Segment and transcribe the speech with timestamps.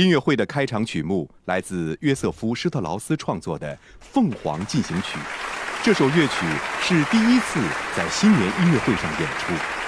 [0.00, 5.18] 音乐会的开场曲目来自约瑟夫施特劳斯创作的凤凰进行曲。
[5.82, 6.46] 这首乐曲
[6.80, 7.60] 是第一次
[7.94, 9.79] 在新年音乐会上演出。